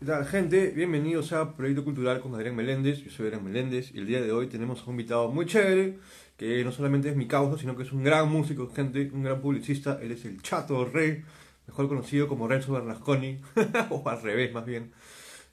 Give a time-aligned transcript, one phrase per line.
[0.00, 0.72] ¿Qué tal, gente?
[0.74, 2.98] Bienvenidos a Proyecto Cultural con Adrián Meléndez.
[3.04, 5.98] Yo soy Adrián Meléndez y el día de hoy tenemos a un invitado muy chévere
[6.36, 9.40] que no solamente es mi causa, sino que es un gran músico, gente, un gran
[9.40, 9.98] publicista.
[10.02, 11.22] Él es el Chato Rey,
[11.68, 13.40] mejor conocido como Renzo Bernasconi,
[13.90, 14.92] o al revés más bien.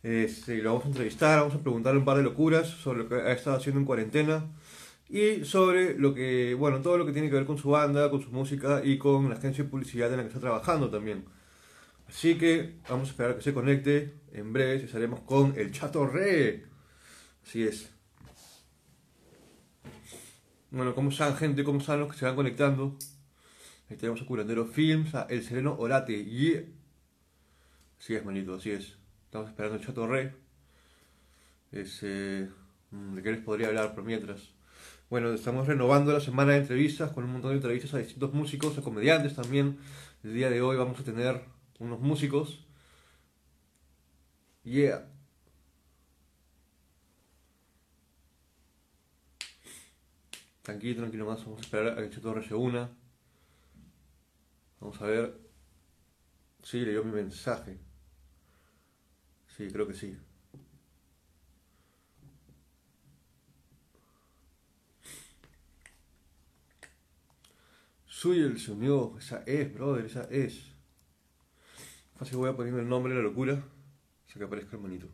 [0.04, 3.16] Este, lo vamos a entrevistar, vamos a preguntarle un par de locuras sobre lo que
[3.16, 4.48] ha estado haciendo en cuarentena
[5.08, 8.21] y sobre lo que, bueno, todo lo que tiene que ver con su banda, con
[8.21, 11.26] su música y con la agencia de publicidad en la que está trabajando también.
[12.12, 14.14] Así que vamos a esperar a que se conecte.
[14.34, 16.66] En breve estaremos con el Chato Re.
[17.41, 17.90] Así es.
[20.71, 21.63] Bueno, ¿cómo están, gente?
[21.63, 22.98] ¿Cómo están los que se van conectando?
[23.90, 26.13] Ahí tenemos a Curandero Films, a El Sereno Orate.
[26.13, 26.76] y
[27.98, 28.98] Así es, manito, así es.
[29.26, 30.35] Estamos esperando el Chato Re.
[31.71, 32.49] Ese,
[32.91, 34.49] mm, ¿De qué les podría hablar por mientras?
[35.09, 38.77] Bueno, estamos renovando la semana de entrevistas con un montón de entrevistas a distintos músicos,
[38.77, 39.77] a comediantes también.
[40.26, 42.66] El día de hoy vamos a tener unos músicos.
[44.63, 45.08] Yeah.
[50.62, 52.90] Tranquilo, tranquilo más, vamos a esperar a que el Chato Re se una.
[54.79, 55.40] Vamos a ver.
[56.63, 57.79] Sí, leyó mi mensaje.
[59.48, 60.18] Sí, creo que sí.
[68.06, 70.71] Suy se unió, esa es, brother, esa es.
[72.22, 75.08] Fácil voy a ponerme el nombre de la locura, o que aparezca el monito.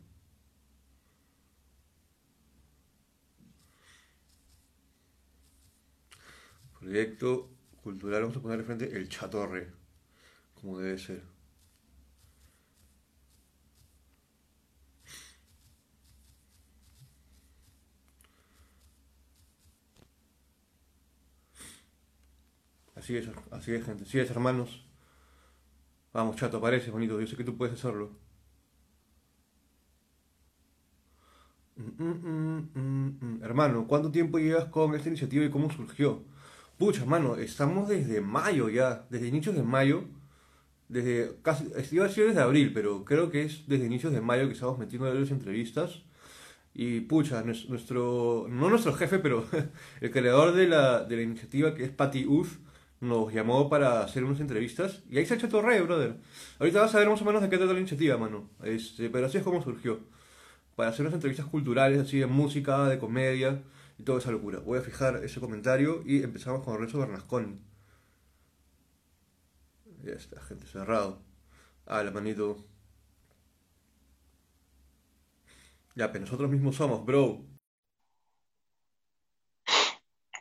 [6.78, 7.48] Proyecto
[7.82, 9.72] cultural, vamos a poner de frente el chatorre,
[10.60, 11.22] como debe ser.
[22.94, 24.04] Así es, así es, gente.
[24.04, 24.87] Así es, hermanos.
[26.12, 27.18] Vamos, chato, aparece, bonito.
[27.20, 28.10] Yo sé que tú puedes hacerlo.
[31.76, 36.24] Mm, mm, mm, hermano, ¿cuánto tiempo llevas con esta iniciativa y cómo surgió?
[36.76, 40.04] Pucha, hermano, estamos desde mayo ya, desde inicios de mayo,
[40.88, 44.46] desde casi, iba a decir desde abril, pero creo que es desde inicios de mayo
[44.48, 46.02] que estamos metiendo las entrevistas.
[46.74, 49.46] Y pucha, nuestro, no nuestro jefe, pero
[50.02, 52.48] el creador de la, de la iniciativa, que es Patty Uth,
[53.00, 56.16] nos llamó para hacer unas entrevistas y ahí se ha hecho torre, brother.
[56.58, 58.50] Ahorita vas a ver más o menos de qué trata la iniciativa, mano.
[58.62, 60.00] Este, pero así es como surgió.
[60.76, 63.62] Para hacer unas entrevistas culturales, así de música, de comedia
[63.98, 64.60] y toda esa locura.
[64.60, 67.58] Voy a fijar ese comentario y empezamos con Renzo Bernasconi.
[70.02, 71.22] Ya está, gente, cerrado.
[71.86, 72.64] Ah, la manito.
[75.94, 77.44] Ya, pero nosotros mismos somos, bro.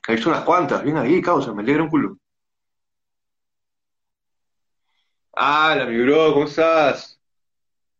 [0.07, 2.17] Hay unas cuantas, bien ahí, causa, me alegra un culo.
[5.37, 7.17] Hola, mi bro, ¿cómo estás?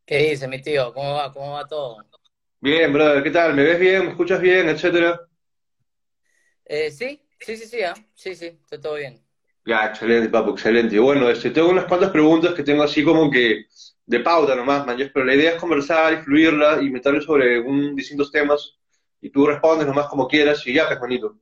[0.06, 0.92] ¿Qué dice mi tío?
[0.94, 1.32] ¿Cómo va?
[1.32, 1.98] ¿Cómo va todo?
[2.62, 3.56] Bien, brother, ¿qué tal?
[3.56, 4.04] ¿Me ves bien?
[4.06, 4.70] ¿Me escuchas bien?
[4.70, 5.20] Etcétera.
[6.66, 7.94] Eh, sí, sí, sí, sí, ¿ah?
[8.16, 9.24] Sí, sí, está todo bien.
[9.66, 10.98] Ya, excelente, papu, excelente.
[11.00, 13.66] Bueno, este, tengo unas cuantas preguntas que tengo así como que
[14.06, 17.94] de pauta nomás, man, pero la idea es conversar y fluirla y meterle sobre un,
[17.96, 18.78] distintos temas
[19.20, 21.38] y tú respondes nomás como quieras y ya, pues, manito.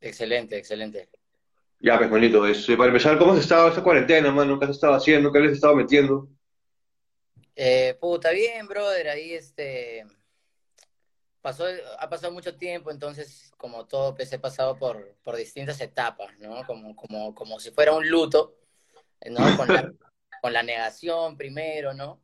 [0.00, 1.08] Excelente, excelente.
[1.80, 4.58] Ya, pues, manito, este, para empezar, ¿cómo has estado esta cuarentena, mano?
[4.58, 5.32] ¿Qué has estado haciendo?
[5.32, 6.28] ¿Qué les has estado metiendo?
[7.56, 10.04] Eh, puta, bien, brother, ahí este
[11.40, 11.64] pasó,
[11.98, 16.66] ha pasado mucho tiempo, entonces como todo pues, he pasado por, por distintas etapas, ¿no?
[16.66, 18.56] Como, como, como si fuera un luto,
[19.30, 19.56] ¿no?
[19.56, 19.90] Con la,
[20.42, 22.20] con la negación primero, ¿no?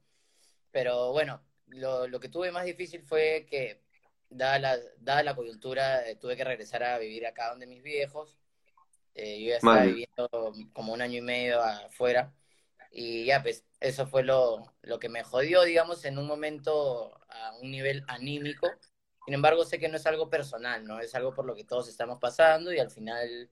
[0.71, 3.83] Pero bueno, lo, lo que tuve más difícil fue que,
[4.29, 8.39] dada la, dada la coyuntura, eh, tuve que regresar a vivir acá donde mis viejos.
[9.17, 10.29] Eh, yo ya estaba viviendo
[10.73, 12.33] como un año y medio afuera.
[12.91, 17.57] Y ya, pues, eso fue lo, lo que me jodió, digamos, en un momento a
[17.61, 18.69] un nivel anímico,
[19.27, 21.01] sin embargo, sé que no es algo personal, ¿no?
[21.01, 23.51] Es algo por lo que todos estamos pasando y al final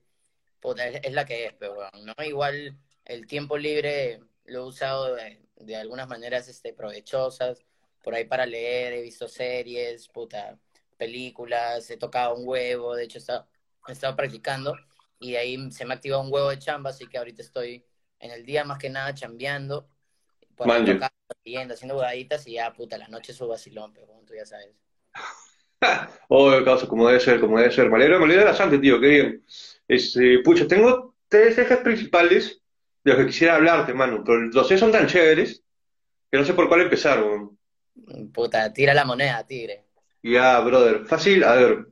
[1.03, 2.23] es, la que es, pero ¿no?
[2.23, 7.65] Igual el tiempo libre lo he usado de, algunas maneras este, provechosas,
[8.01, 10.57] por ahí para leer, he visto series, puta,
[10.97, 14.75] películas, he tocado un huevo, de hecho he estado, practicando
[15.19, 17.85] y de ahí se me ha activado un huevo de chamba, así que ahorita estoy
[18.19, 19.89] en el día más que nada chambeando,
[20.55, 24.33] por ahí tocando, haciendo bodaditas y ya, puta, la noche su vacilón, pero como tú
[24.35, 24.69] ya sabes.
[26.29, 27.89] oh, caso, como debe ser, como debe ser.
[27.89, 29.45] Me alegra, me bastante, tío, qué bien.
[29.87, 32.61] Este, pucha, tengo tres ejes principales
[33.03, 35.63] de los que quisiera hablarte, mano, pero los tres son tan chéveres
[36.31, 37.23] que no sé por cuál empezar,
[38.33, 39.85] Puta, tira la moneda, tigre.
[40.21, 41.05] Ya, brother.
[41.05, 41.87] Fácil, a ver.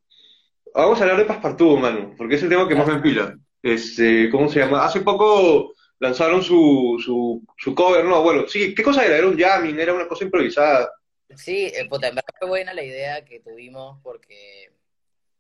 [0.73, 3.37] Vamos a hablar de Paspartú, mano, porque es el tema que más me empila.
[3.61, 4.83] Este, ¿cómo se llama?
[4.83, 8.21] Hace poco lanzaron su, su, su cover, ¿no?
[8.23, 9.17] Bueno, sí, ¿qué cosa era?
[9.17, 10.91] Era un jamming, era una cosa improvisada.
[11.35, 14.71] Sí, eh, puta, en verdad fue buena la idea que tuvimos porque,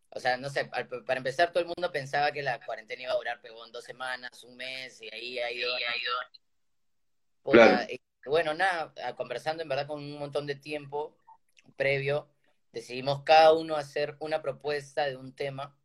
[0.09, 3.17] o sea, no sé, para empezar todo el mundo pensaba que la cuarentena iba a
[3.17, 6.13] durar pegón dos semanas, un mes, y ahí ha ido, ha ido.
[7.41, 11.17] Puta, y, bueno, nada, conversando en verdad con un montón de tiempo
[11.75, 12.29] previo,
[12.73, 15.75] decidimos cada uno hacer una propuesta de un tema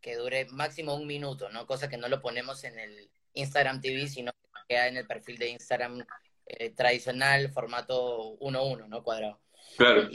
[0.00, 1.66] que dure máximo un minuto, ¿no?
[1.66, 5.38] Cosa que no lo ponemos en el Instagram TV, sino que queda en el perfil
[5.38, 6.04] de Instagram
[6.46, 9.02] eh, tradicional, formato 1-1, ¿no?
[9.02, 9.40] Cuadrado.
[9.76, 10.08] Claro.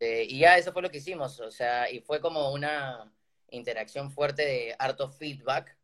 [0.00, 3.12] Eh, y, ya eso fue lo que hicimos, o sea, y fue como una
[3.50, 5.76] interacción fuerte de harto feedback,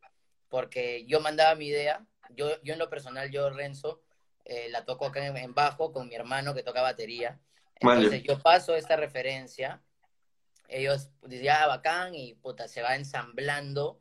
[0.48, 4.02] porque yo mandaba mi idea, yo, yo en lo personal, yo Renzo,
[4.44, 7.40] eh, la toco acá en, bajo con mi hermano que toca batería.
[8.22, 9.82] Yo paso esta referencia,
[10.68, 14.00] ellos dicen, ah, bacán, y puta, se va ensamblando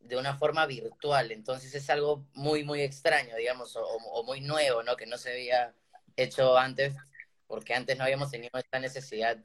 [0.00, 1.32] de una forma virtual.
[1.32, 4.96] Entonces es algo muy, muy extraño, digamos, o, muy nuevo, ¿no?
[4.96, 5.74] Que no se había
[6.16, 6.94] hecho antes,
[7.46, 9.38] porque antes no habíamos tenido esta necesidad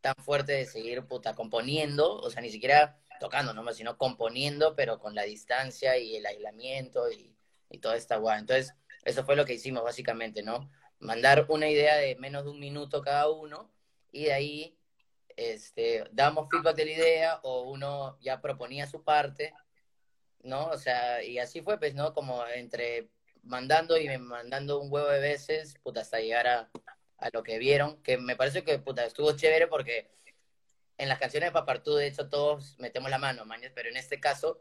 [0.00, 4.98] tan fuerte de seguir, puta, componiendo, o sea, ni siquiera tocando nomás, sino componiendo, pero
[4.98, 7.34] con la distancia y el aislamiento y,
[7.70, 8.40] y toda esta guay.
[8.40, 8.74] Entonces,
[9.06, 10.70] eso fue lo que hicimos básicamente, ¿no?
[10.98, 13.70] Mandar una idea de menos de un minuto cada uno
[14.12, 14.78] y de ahí
[15.36, 19.52] este, damos feedback de la idea o uno ya proponía su parte
[20.46, 20.68] ¿no?
[20.68, 22.14] O sea, y así fue, pues, ¿no?
[22.14, 23.10] Como entre
[23.42, 26.70] mandando y mandando un huevo de veces, hasta llegar a,
[27.32, 30.10] lo que vieron, que me parece que, puta, estuvo chévere porque
[30.98, 34.20] en las canciones de Papartú, de hecho, todos metemos la mano, mañas, pero en este
[34.20, 34.60] caso,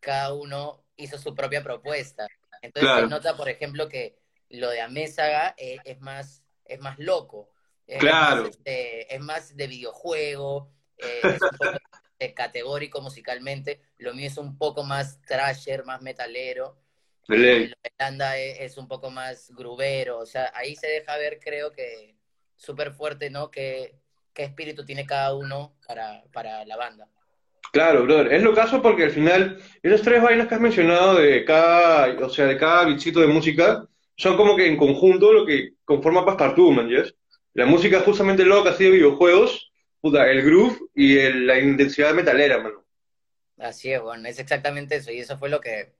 [0.00, 2.26] cada uno hizo su propia propuesta.
[2.62, 4.16] Entonces se nota, por ejemplo, que
[4.48, 7.50] lo de Amézaga es, es más, es más loco.
[7.98, 8.46] claro.
[8.46, 11.78] Este, es más de videojuego, eh, es un poco
[12.34, 13.80] categórico musicalmente.
[13.98, 16.78] Lo mío es un poco más trasher, más metalero.
[17.26, 20.18] Lo de Anda es, un poco más grubero.
[20.18, 22.16] O sea, ahí se deja ver, creo que
[22.56, 23.50] súper fuerte, ¿no?
[23.50, 23.98] ¿Qué,
[24.32, 27.08] qué espíritu tiene cada uno para, para la banda.
[27.72, 28.32] Claro, brother.
[28.34, 32.28] Es lo caso porque al final, esas tres vainas que has mencionado de cada, o
[32.28, 36.72] sea, de cada bichito de música, son como que en conjunto lo que conforma Passepartout,
[36.72, 37.14] man, ¿yes?
[37.54, 39.72] La música justamente loca, así de videojuegos,
[40.02, 42.84] puta, el groove y la intensidad metalera, mano.
[43.56, 45.94] Así es, bueno, es exactamente eso, y eso fue lo que,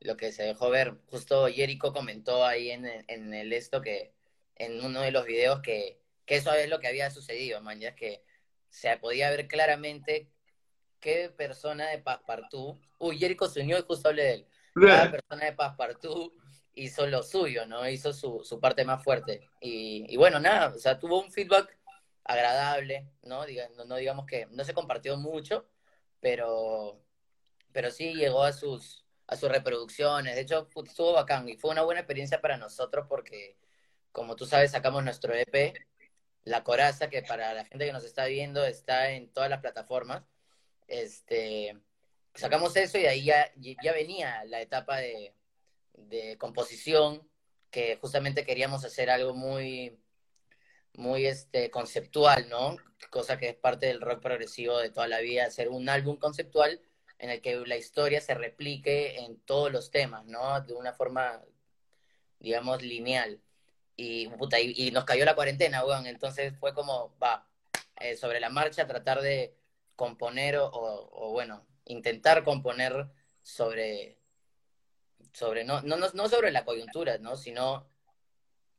[0.00, 0.94] lo que se dejó ver.
[1.06, 4.12] Justo Jericho comentó ahí en, en el esto que,
[4.54, 7.96] en uno de los videos que, que eso es lo que había sucedido, man, ya
[7.96, 8.22] que
[8.68, 10.28] se podía ver claramente
[11.06, 15.44] qué persona de Passepartout, uy, Jericho se unió y justo hablé de él, cada persona
[15.44, 16.32] de Passepartout
[16.74, 17.88] hizo lo suyo, ¿no?
[17.88, 19.48] Hizo su, su parte más fuerte.
[19.60, 21.78] Y, y bueno, nada, o sea, tuvo un feedback
[22.24, 23.44] agradable, ¿no?
[23.86, 25.68] no, digamos que no se compartió mucho,
[26.18, 27.00] pero,
[27.70, 30.34] pero sí llegó a sus, a sus reproducciones.
[30.34, 33.56] De hecho, estuvo bacán y fue una buena experiencia para nosotros porque,
[34.10, 35.72] como tú sabes, sacamos nuestro EP,
[36.42, 40.24] La Coraza, que para la gente que nos está viendo está en todas las plataformas.
[40.88, 41.76] Este,
[42.34, 45.34] sacamos eso y ahí ya, ya venía la etapa de,
[45.94, 47.28] de composición,
[47.70, 49.98] que justamente queríamos hacer algo muy
[50.96, 52.76] muy este, conceptual, ¿no?
[53.10, 56.80] Cosa que es parte del rock progresivo de toda la vida, hacer un álbum conceptual
[57.18, 60.60] en el que la historia se replique en todos los temas, ¿no?
[60.62, 61.42] De una forma,
[62.38, 63.40] digamos, lineal.
[63.96, 64.28] Y,
[64.92, 66.06] nos cayó la cuarentena, weón.
[66.06, 67.46] Entonces fue como, va,
[68.00, 69.54] eh, sobre la marcha tratar de
[69.96, 73.08] componer o, o, bueno, intentar componer
[73.42, 74.18] sobre,
[75.32, 77.36] sobre no, no, no sobre la coyuntura, ¿no?
[77.36, 77.88] Sino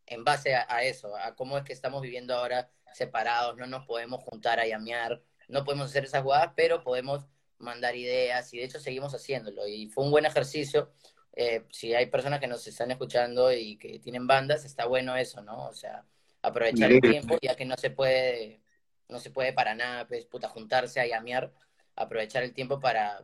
[0.06, 4.24] en base a, eso, a cómo es que estamos viviendo ahora separados, no nos podemos
[4.24, 7.28] juntar a llamear, no podemos hacer esas jugadas, pero podemos
[7.60, 10.92] mandar ideas y de hecho seguimos haciéndolo y fue un buen ejercicio.
[11.34, 15.42] Eh, si hay personas que nos están escuchando y que tienen bandas, está bueno eso,
[15.42, 15.68] ¿no?
[15.68, 16.06] O sea,
[16.42, 18.62] aprovechar el tiempo, ya que no se puede,
[19.10, 21.54] no se puede para nada, pues, puta, juntarse a llamear,
[21.96, 23.22] aprovechar el tiempo para,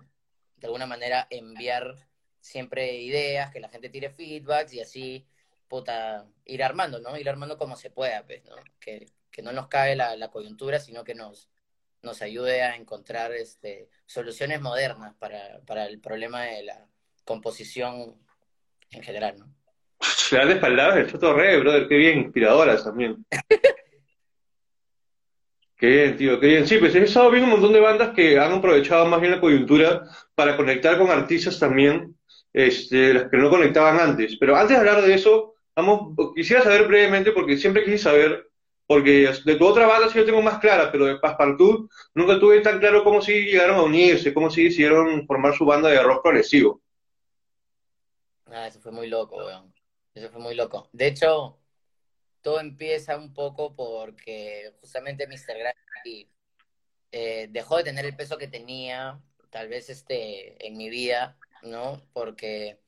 [0.58, 1.96] de alguna manera, enviar
[2.40, 5.28] siempre ideas, que la gente tire feedbacks y así
[5.74, 7.18] puta, ir armando, ¿no?
[7.18, 8.56] Ir armando como se pueda, pues, ¿no?
[8.80, 9.08] Que,
[9.42, 11.50] no nos cae la, coyuntura, sino que nos,
[12.04, 16.88] nos ayude a encontrar este, soluciones modernas para, para el problema de la
[17.26, 18.20] composición
[18.92, 19.52] en general, ¿no?
[20.30, 23.26] Grandes palabras del Choto Re, brother, qué bien, inspiradoras también.
[25.84, 26.66] qué bien, tío, qué bien.
[26.66, 29.42] Sí, pues he estado viendo un montón de bandas que han aprovechado más bien la
[29.42, 32.16] coyuntura para conectar con artistas también,
[32.54, 34.38] este, las que no conectaban antes.
[34.40, 35.56] Pero antes de hablar de eso,
[36.34, 38.48] quisiera saber brevemente, porque siempre quise saber,
[38.88, 42.62] porque de tu otra banda sí yo tengo más clara, pero de Passepartout nunca tuve
[42.62, 46.24] tan claro cómo sí llegaron a unirse, cómo sí hicieron formar su banda de rock
[46.24, 46.80] progresivo.
[48.46, 49.74] Ah, eso fue muy loco, weón.
[50.16, 50.88] Eso fue muy loco.
[50.94, 51.58] De hecho,
[52.44, 55.58] todo empieza un poco porque justamente Mr.
[55.58, 56.30] Gravity
[57.12, 59.20] eh, dejó de tener el peso que tenía,
[59.50, 62.02] tal vez este, en mi vida, ¿no?
[62.14, 62.80] Porque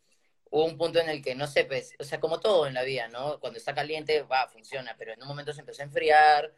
[0.52, 2.84] hubo un punto en el que no sé, pues, o sea, como todo en la
[2.84, 3.40] vida, ¿no?
[3.40, 6.54] Cuando está caliente, va, funciona, pero en un momento se empezó a enfriar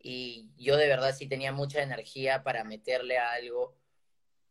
[0.00, 3.76] y yo de verdad sí tenía mucha energía para meterle a algo.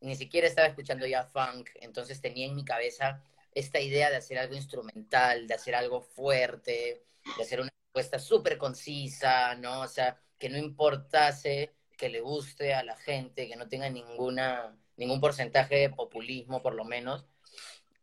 [0.01, 4.39] Ni siquiera estaba escuchando ya funk, entonces tenía en mi cabeza esta idea de hacer
[4.39, 7.03] algo instrumental, de hacer algo fuerte,
[7.37, 9.81] de hacer una respuesta súper concisa, ¿no?
[9.81, 14.77] O sea, que no importase que le guste a la gente, que no tenga ninguna,
[14.95, 17.27] ningún porcentaje de populismo, por lo menos.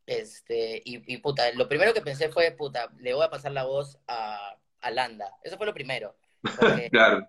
[0.07, 3.65] Este, y, y puta, lo primero que pensé fue, puta, le voy a pasar la
[3.65, 5.35] voz a, a Landa.
[5.43, 6.19] Eso fue lo primero.
[6.91, 7.27] claro.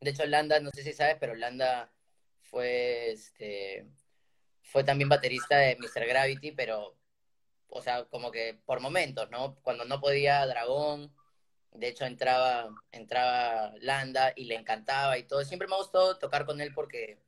[0.00, 1.90] De hecho, Landa, no sé si sabes, pero Landa
[2.40, 3.86] fue, este,
[4.60, 6.06] fue también baterista de Mr.
[6.06, 6.94] Gravity, pero,
[7.68, 9.54] o sea, como que por momentos, ¿no?
[9.62, 11.10] Cuando no podía Dragón,
[11.72, 15.44] de hecho entraba, entraba Landa y le encantaba y todo.
[15.44, 17.18] Siempre me ha gustado tocar con él porque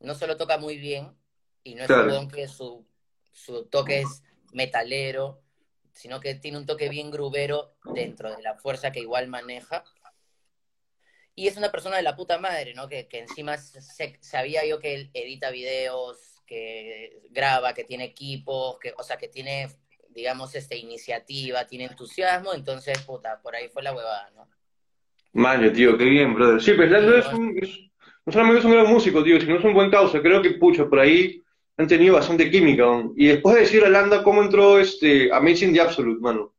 [0.00, 1.16] no solo toca muy bien,
[1.64, 2.86] y no es un que su,
[3.32, 5.42] su toque es metalero,
[5.92, 9.84] sino que tiene un toque bien grubero dentro de la fuerza que igual maneja.
[11.34, 12.88] Y es una persona de la puta madre, ¿no?
[12.88, 13.56] Que, que encima
[14.20, 19.28] sabía yo que él edita videos, que graba, que tiene equipos, que, o sea, que
[19.28, 19.68] tiene,
[20.18, 24.48] digamos, esta iniciativa, tiene entusiasmo, entonces, puta, por ahí fue la huevada, ¿no?
[25.32, 26.60] Maño, tío, qué bien, brother.
[26.60, 27.54] Sí, pues Lando es un,
[28.26, 30.20] no solamente es un gran músico, tío, sino es un buen causa.
[30.20, 31.40] Creo que, pucha, por ahí
[31.76, 32.84] han tenido bastante química.
[33.14, 36.52] Y después de decir a Landa, ¿cómo entró este Amazing the Absolute, mano?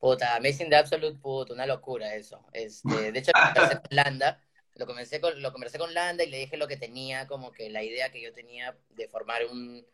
[0.00, 2.44] Puta, Amazing the Absolute, puta, una locura eso.
[2.52, 4.40] Este, de hecho, lo conversé con Landa,
[4.74, 7.70] lo comencé con, lo conversé con Landa y le dije lo que tenía, como que
[7.70, 9.86] la idea que yo tenía de formar un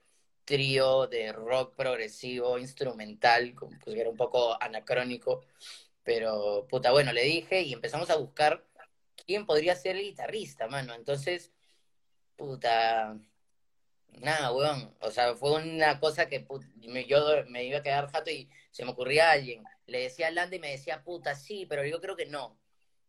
[0.44, 5.44] trío de rock progresivo instrumental, pues era un poco anacrónico,
[6.02, 8.64] pero puta, bueno, le dije y empezamos a buscar
[9.26, 10.94] quién podría ser el guitarrista, mano.
[10.94, 11.52] Entonces,
[12.36, 13.16] puta,
[14.20, 14.94] nada, weón.
[15.00, 16.46] O sea, fue una cosa que
[17.06, 20.56] yo me iba a quedar jato y se me ocurría alguien le decía a Landa
[20.56, 22.58] y me decía, puta, sí, pero yo creo que no.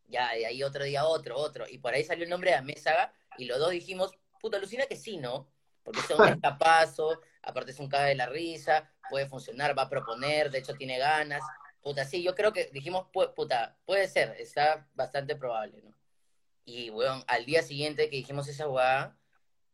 [0.07, 1.65] Ya, y ahí otro día otro, otro.
[1.67, 4.95] Y por ahí salió el nombre de Amézaga y los dos dijimos, puta, alucina que
[4.95, 5.49] sí, ¿no?
[5.83, 9.89] Porque es un escapazo, aparte es un caga de la risa, puede funcionar, va a
[9.89, 11.43] proponer, de hecho tiene ganas.
[11.81, 15.93] Puta, sí, yo creo que dijimos, puta, puede ser, está bastante probable, ¿no?
[16.65, 19.17] Y, weón, al día siguiente que dijimos esa weá,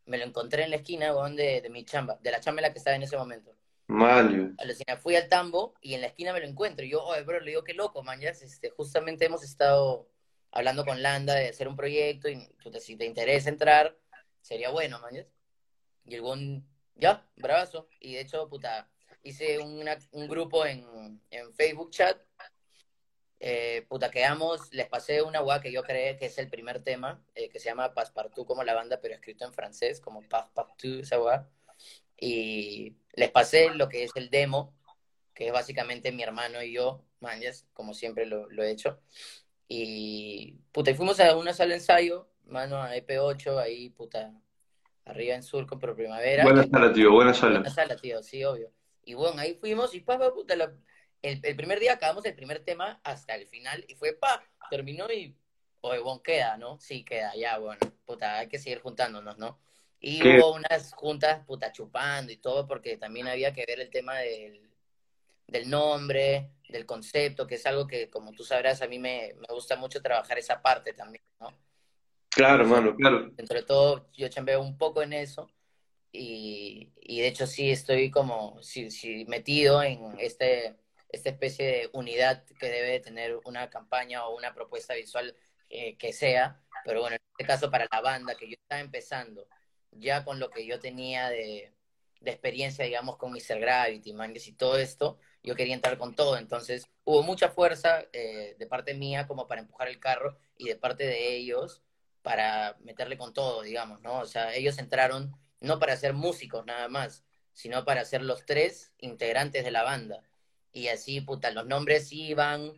[0.06, 2.64] me lo encontré en la esquina, weón, de, de mi chamba, de la chamba en
[2.64, 3.56] la que estaba en ese momento.
[3.90, 4.56] Mal.
[5.02, 6.86] Fui al tambo y en la esquina me lo encuentro.
[6.86, 8.22] Y yo, oye, bro, le digo, qué loco, man.
[8.22, 10.08] este, justamente hemos estado
[10.52, 12.48] hablando con Landa de hacer un proyecto y
[12.80, 13.98] si te interesa entrar,
[14.42, 15.26] sería bueno, man.
[16.06, 16.66] Y el buen,
[16.96, 17.88] ya, bravazo.
[18.00, 18.90] Y de hecho, puta,
[19.24, 22.18] hice una, un grupo en, en Facebook chat.
[23.42, 27.24] Eh, puta, quedamos, les pasé una guay que yo creé que es el primer tema,
[27.36, 31.18] eh, que se llama Passepartout como la banda, pero escrito en francés, como Passepartout, esa
[31.18, 31.40] guay
[32.20, 34.76] y les pasé lo que es el demo,
[35.34, 39.00] que es básicamente mi hermano y yo, manjas, como siempre lo, he hecho.
[39.68, 44.34] Y, puta, y fuimos a una sala de ensayo, mano, a EP8, ahí, puta,
[45.10, 46.44] arriba en Surco, por primavera.
[46.44, 47.60] Buena sala, tío, buena sala.
[47.60, 48.72] Buena sala, tío, sí, obvio.
[49.04, 53.00] Y bueno, ahí fuimos y pa, puta, el, el, primer día acabamos el primer tema
[53.04, 55.36] hasta el final y fue pa, terminó y,
[55.82, 56.80] oye, bueno, queda, ¿no?
[56.80, 59.60] Sí, queda, ya, bueno, puta, hay que seguir juntándonos, ¿no?
[60.00, 64.18] Y hubo unas juntas puta chupando y todo, porque también había que ver el tema
[64.20, 64.62] del,
[65.48, 69.54] del nombre, del concepto, que es algo que, como tú sabrás, a mí me, me
[69.54, 71.54] gusta mucho trabajar esa parte también, ¿no?
[72.40, 73.34] Claro, mano, claro.
[73.38, 75.52] Entre todo, yo chambeo un poco en eso
[76.10, 80.78] y, y de hecho sí estoy como sí, sí, metido en este,
[81.10, 85.36] esta especie de unidad que debe tener una campaña o una propuesta visual
[85.70, 89.46] eh, que sea, pero bueno, en este caso para la banda que yo estaba empezando
[89.92, 91.74] ya con lo que yo tenía de,
[92.24, 93.60] experiencia, digamos, con Mr.
[93.60, 96.38] Gravity, Mangues y todo esto, yo quería entrar con todo.
[96.38, 100.76] Entonces, hubo mucha fuerza eh, de parte mía como para empujar el carro y de
[100.76, 101.82] parte de ellos
[102.30, 104.20] para meterle con todo, digamos, ¿no?
[104.20, 105.32] O sea, ellos entraron
[105.62, 110.22] no para ser músicos nada más, sino para ser los tres integrantes de la banda.
[110.72, 112.72] Y así, puta, los nombres iban,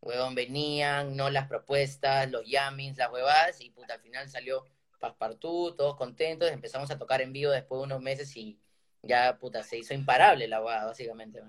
[0.00, 4.64] huevón, venían, no las propuestas, los yamins, las huevadas, y puta, al final salió
[4.98, 8.58] Passepartout, todos contentos, empezamos a tocar en vivo después de unos meses y
[9.02, 11.42] ya, puta, se hizo imparable la guada, básicamente.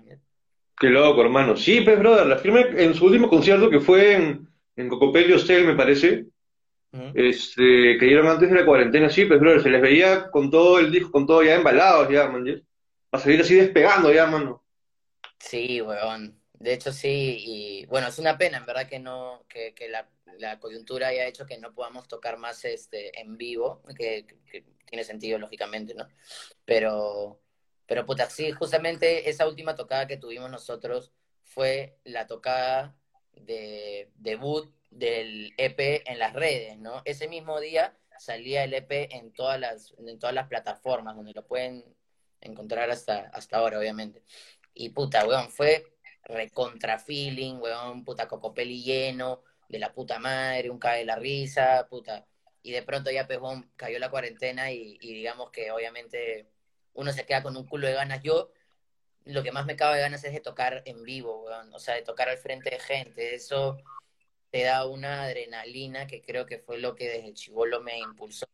[0.78, 1.56] Qué loco, hermano.
[1.56, 4.46] Sí, pues, brother, la firma en su último concierto, que fue en,
[4.76, 6.26] en Cocopelli Hostel, me parece,
[7.14, 10.78] este, que dieron antes de la cuarentena, sí, pues, brother, se les veía con todo
[10.78, 12.44] el disco, con todo ya embalados, ya, man,
[13.12, 14.64] a seguir así despegando, ya, mano.
[15.38, 16.40] Sí, weón.
[16.54, 20.08] De hecho, sí, y bueno, es una pena, en verdad, que no, que, que la,
[20.38, 25.04] la coyuntura haya hecho que no podamos tocar más este en vivo, que, que tiene
[25.04, 26.08] sentido, lógicamente, ¿no?
[26.64, 27.40] Pero,
[27.86, 31.12] pero puta, sí, justamente esa última tocada que tuvimos nosotros
[31.42, 32.96] fue la tocada
[33.32, 37.02] de debut del EP en las redes, ¿no?
[37.04, 41.46] Ese mismo día salía el EP en todas las, en todas las plataformas, donde lo
[41.46, 41.84] pueden
[42.40, 44.22] encontrar hasta, hasta ahora, obviamente.
[44.74, 45.84] Y puta, weón, fue
[46.24, 51.86] recontra feeling, weón, puta cocopeli lleno, de la puta madre, un cae de la risa,
[51.88, 52.26] puta.
[52.62, 56.48] Y de pronto ya, pejón, pues, cayó la cuarentena y, y, digamos que obviamente
[56.94, 58.22] uno se queda con un culo de ganas.
[58.22, 58.50] Yo,
[59.24, 61.94] lo que más me cabe de ganas es de tocar en vivo, weón, o sea,
[61.94, 63.34] de tocar al frente de gente.
[63.34, 63.78] Eso
[64.56, 68.46] te da una adrenalina que creo que fue lo que desde chivolo me impulsó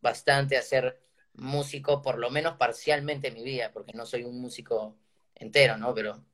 [0.00, 1.00] bastante a ser
[1.32, 4.96] músico, por lo menos parcialmente en mi vida, porque no soy un músico
[5.34, 5.92] entero, ¿no?
[5.92, 6.24] Pero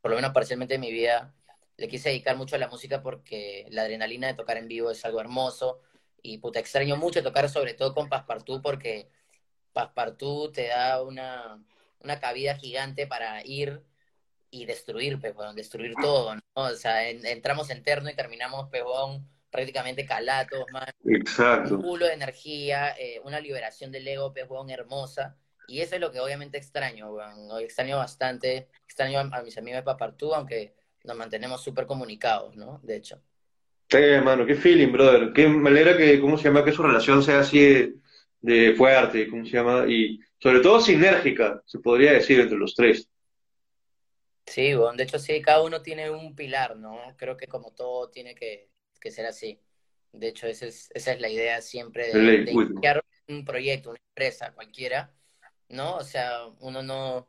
[0.00, 1.34] por lo menos parcialmente en mi vida
[1.76, 5.04] le quise dedicar mucho a la música porque la adrenalina de tocar en vivo es
[5.04, 5.80] algo hermoso
[6.22, 9.10] y puta, extraño mucho tocar sobre todo con Passepartout porque
[9.72, 11.60] Passepartout te da una,
[11.98, 13.82] una cabida gigante para ir
[14.52, 16.42] y destruir, pues, bueno, destruir todo, ¿no?
[16.52, 20.84] O sea, en, entramos en terno y terminamos, pebón, prácticamente calatos, man.
[21.06, 21.76] Exacto.
[21.76, 25.36] Un culo de energía, eh, una liberación del ego, pebón, hermosa.
[25.66, 27.60] Y eso es lo que obviamente extraño, weón.
[27.62, 32.78] Extraño bastante, extraño a, a mis amigos de Papartú, aunque nos mantenemos súper comunicados, ¿no?
[32.82, 33.22] De hecho.
[33.88, 35.32] Sí, hermano, qué feeling, brother.
[35.32, 36.62] Qué manera que, ¿cómo se llama?
[36.62, 37.94] Que su relación sea así de,
[38.42, 39.86] de fuerte, ¿cómo se llama?
[39.88, 43.08] Y sobre todo sinérgica, se podría decir, entre los tres.
[44.46, 46.98] Sí, bueno, de hecho sí, cada uno tiene un pilar, ¿no?
[47.16, 48.70] Creo que como todo tiene que,
[49.00, 49.60] que ser así.
[50.12, 53.90] De hecho, esa es, esa es la idea siempre de, Ley, de iniciar un proyecto,
[53.90, 55.14] una empresa, cualquiera,
[55.68, 55.96] ¿no?
[55.96, 57.28] O sea, uno no,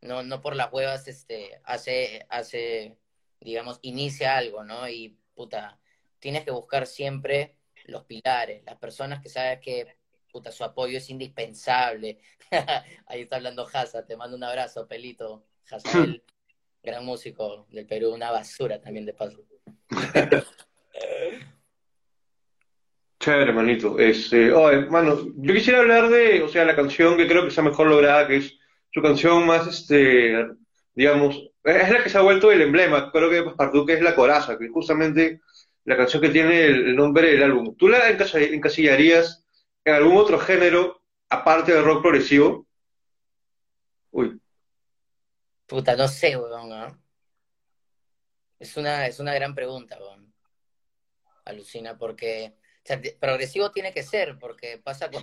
[0.00, 2.96] no, no por las huevas este, hace, hace,
[3.40, 4.88] digamos, inicia algo, ¿no?
[4.88, 5.78] Y puta,
[6.20, 9.96] tienes que buscar siempre los pilares, las personas que sabes que
[10.32, 12.18] puta, su apoyo es indispensable.
[13.06, 16.24] Ahí está hablando Haza, te mando un abrazo, pelito, Hazael
[16.82, 19.38] gran músico del Perú, una basura también de paso.
[23.20, 23.98] Chévere, hermanito.
[24.00, 27.62] Este, oh, hermano, yo quisiera hablar de, o sea, la canción que creo que está
[27.62, 28.58] mejor lograda, que es
[28.90, 30.44] su canción más, este,
[30.94, 34.16] digamos, es la que se ha vuelto el emblema, creo que de que es La
[34.16, 35.40] Coraza, que es justamente
[35.84, 37.76] la canción que tiene el, nombre del álbum.
[37.76, 39.44] ¿Tú la encas- encasillarías
[39.84, 42.66] en algún otro género aparte del rock progresivo?
[44.10, 44.40] Uy,
[45.72, 47.02] Puta, no sé, weón, ¿no?
[48.58, 50.30] Es una, es una gran pregunta, weón.
[51.46, 52.54] Alucina, porque
[53.18, 55.22] progresivo tiene que ser, porque pasa con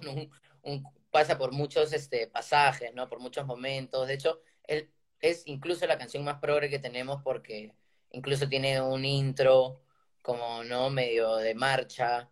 [0.63, 3.07] un, pasa por muchos este, pasajes, ¿no?
[3.07, 4.07] Por muchos momentos.
[4.07, 7.75] De hecho, él, es incluso la canción más progre que tenemos porque
[8.09, 9.83] incluso tiene un intro
[10.23, 10.89] como, ¿no?
[10.89, 12.31] Medio de marcha.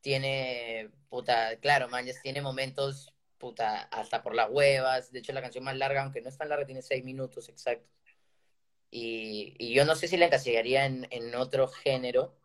[0.00, 5.12] Tiene, puta, claro, man, tiene momentos, puta, hasta por las huevas.
[5.12, 7.90] De hecho, la canción más larga, aunque no es tan larga, tiene seis minutos exactos.
[8.90, 12.36] Y, y yo no sé si la encasillaría en, en otro género,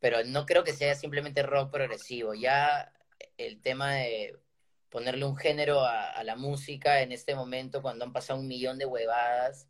[0.00, 2.34] pero no creo que sea simplemente rock progresivo.
[2.34, 2.92] Ya
[3.38, 4.38] el tema de
[4.90, 8.78] ponerle un género a, a la música en este momento, cuando han pasado un millón
[8.78, 9.68] de huevadas,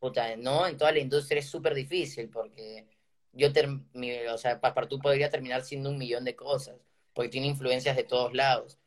[0.00, 0.66] puta, ¿no?
[0.66, 2.86] En toda la industria es súper difícil porque
[3.32, 3.48] yo,
[3.94, 6.76] mi- o sea, Passepartout podría terminar siendo un millón de cosas,
[7.14, 8.78] porque tiene influencias de todos lados.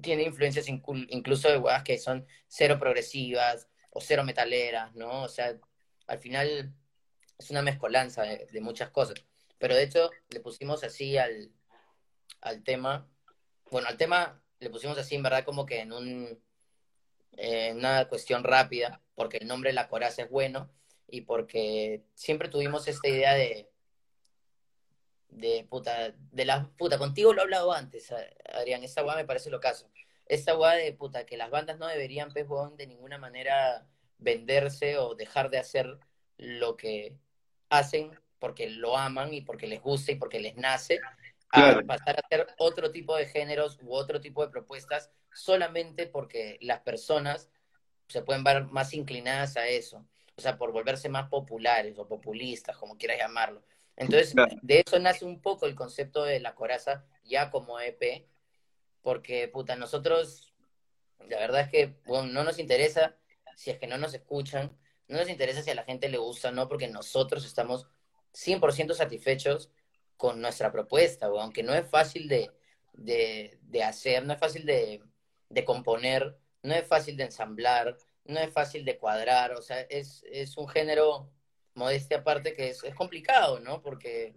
[0.00, 5.22] Tiene influencias inclu- incluso de huevas que son cero progresivas o cero metaleras, ¿no?
[5.22, 5.58] O sea,
[6.06, 6.74] al final
[7.38, 9.24] es una mezcolanza de, de muchas cosas.
[9.58, 11.50] Pero de hecho, le pusimos así al,
[12.40, 13.08] al tema,
[13.70, 16.42] bueno, al tema le pusimos así en verdad como que en un,
[17.36, 20.70] eh, una cuestión rápida, porque el nombre La Coraza es bueno
[21.08, 23.70] y porque siempre tuvimos esta idea de,
[25.28, 28.12] de puta, de la puta, contigo lo he hablado antes,
[28.52, 29.90] Adrián, esta weá me parece lo caso.
[30.26, 33.86] Esta weá de puta, que las bandas no deberían, pues, weón, de ninguna manera
[34.18, 35.98] venderse o dejar de hacer
[36.38, 37.16] lo que
[37.68, 41.00] hacen porque lo aman y porque les gusta y porque les nace,
[41.50, 46.58] a pasar a hacer otro tipo de géneros u otro tipo de propuestas solamente porque
[46.60, 47.48] las personas
[48.08, 50.06] se pueden ver más inclinadas a eso,
[50.36, 53.62] o sea, por volverse más populares o populistas, como quieras llamarlo.
[53.96, 58.26] Entonces, claro, de eso nace un poco el concepto de la coraza ya como EP,
[59.02, 60.54] porque, puta, nosotros,
[61.28, 63.16] la verdad es que, bueno, no nos interesa
[63.56, 64.76] si es que no nos escuchan,
[65.08, 67.86] no nos interesa si a la gente le gusta o no, porque nosotros estamos
[68.32, 69.70] 100% satisfechos
[70.16, 72.50] con nuestra propuesta, aunque no es fácil de,
[72.92, 75.02] de, de hacer, no es fácil de,
[75.48, 80.24] de componer, no es fácil de ensamblar, no es fácil de cuadrar, o sea, es,
[80.30, 81.30] es un género,
[81.74, 83.82] modestia aparte, que es, es complicado, ¿no?
[83.82, 84.32] Porque,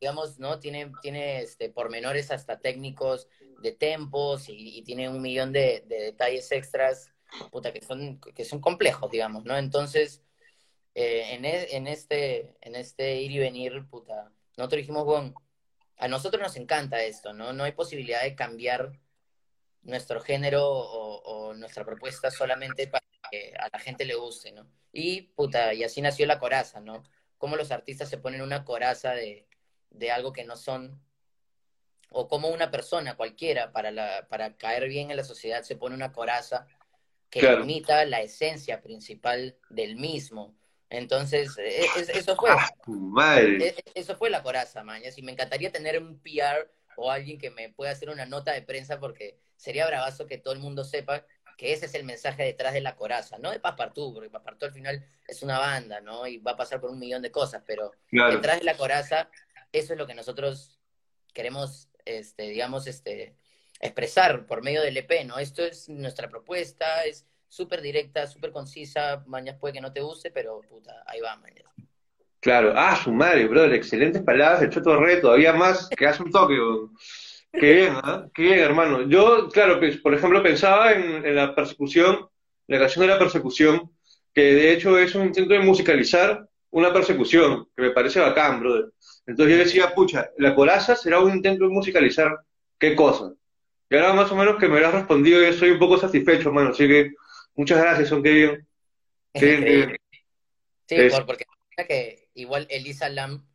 [0.00, 0.58] digamos, ¿no?
[0.58, 3.28] Tiene, tiene este, pormenores hasta técnicos
[3.62, 7.12] de tempos y, tiene un millón de, detalles extras,
[7.50, 9.56] puta, que son, que son complejos, digamos, ¿no?
[9.56, 10.22] Entonces,
[10.94, 15.34] eh, en, e, en, este, en este ir y venir, puta, nosotros dijimos, bueno,
[15.98, 17.52] a nosotros nos encanta esto, ¿no?
[17.52, 18.98] No hay posibilidad de cambiar
[19.82, 24.66] nuestro género o, nuestra propuesta solamente para que a la gente le guste, ¿no?
[24.92, 27.02] Y, puta, y así nació la coraza, ¿no?
[27.38, 29.46] Cómo los artistas se ponen una coraza de,
[29.90, 31.00] de algo que no son,
[32.10, 35.94] o como una persona cualquiera, para, la, para caer bien en la sociedad, se pone
[35.94, 36.66] una coraza
[37.30, 40.56] que imita la esencia principal del mismo.
[40.90, 42.50] Entonces, e, e, eso fue.
[42.50, 45.16] Ah, e, eso fue la coraza, mañas.
[45.16, 48.62] Y me encantaría tener un PR o alguien que me pueda hacer una nota de
[48.62, 51.24] prensa porque sería bravazo que todo el mundo sepa
[51.60, 54.72] que ese es el mensaje detrás de la coraza, no de Paspartú, porque Paspartú al
[54.72, 56.26] final es una banda, ¿no?
[56.26, 59.28] Y va a pasar por un millón de cosas, pero detrás de la coraza,
[59.70, 60.80] eso es lo que nosotros
[61.34, 63.36] queremos, este, digamos, este,
[63.78, 65.38] expresar por medio del EP, ¿no?
[65.38, 70.30] Esto es nuestra propuesta, es súper directa, súper concisa, mañana puede que no te guste,
[70.30, 71.70] pero puta, ahí va, mañana.
[72.40, 76.30] Claro, ah, su madre, brother, excelentes palabras, el Choto Re, todavía más, que hace un
[76.30, 76.56] toque,
[77.52, 78.26] Qué bien, ¿ah?
[78.34, 79.08] Qué bien, hermano.
[79.08, 82.28] Yo, claro, pues, por ejemplo, pensaba en, la persecución,
[82.66, 83.90] la canción de la persecución,
[84.32, 88.90] que de hecho es un intento de musicalizar una persecución, que me parece bacán, brother.
[89.26, 92.38] Entonces yo decía, pucha, la coraza será un intento de musicalizar
[92.78, 93.32] qué cosa.
[93.90, 96.48] Y ahora más o menos que me lo has respondido, yo estoy un poco satisfecho,
[96.48, 96.70] hermano.
[96.70, 97.12] Así que
[97.56, 98.30] muchas gracias, son qué
[99.34, 99.96] bien.
[100.86, 101.44] Sí, porque
[101.88, 103.46] que igual Elisa Lam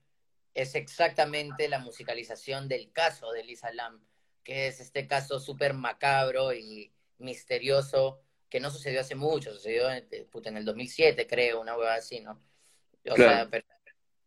[0.55, 4.01] es exactamente la musicalización del caso de Lisa Lam,
[4.43, 10.07] que es este caso súper macabro y misterioso que no sucedió hace mucho, sucedió en,
[10.11, 12.41] en el 2007, creo, una hueva así, ¿no?
[13.11, 13.65] O sea, pero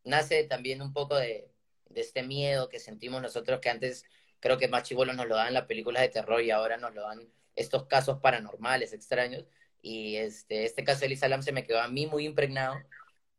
[0.04, 1.50] nace también un poco de,
[1.94, 4.04] este miedo que sentimos nosotros, que antes
[4.38, 7.02] creo que más chivolos nos lo dan las películas de terror y ahora nos lo
[7.02, 9.46] dan estos casos paranormales, extraños.
[9.80, 12.76] Y este, este caso de Lisa Lam se me quedó a mí muy impregnado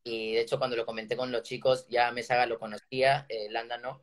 [0.10, 3.78] y de hecho cuando lo comenté con los chicos, ya Mesaga lo conocía, eh, Landa
[3.78, 4.02] no,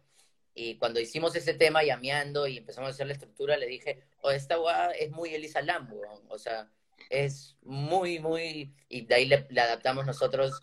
[0.55, 4.31] y cuando hicimos ese tema llameando y empezamos a hacer la estructura, le dije, oh,
[4.31, 5.92] esta guada es muy Elisa Lam,
[6.29, 6.71] o sea,
[7.11, 10.62] es muy, muy, y de ahí le, adaptamos nosotros,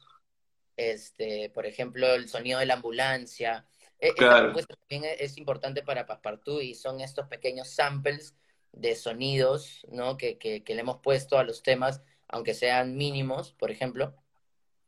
[0.78, 3.68] este, por ejemplo, el sonido de la ambulancia.
[4.00, 4.54] E, claro.
[4.54, 8.36] también es importante para Paspartú y son estos pequeños samples
[8.72, 10.18] de sonidos, ¿no?
[10.18, 14.16] Que, que, que le hemos puesto a los temas, aunque sean mínimos, por ejemplo,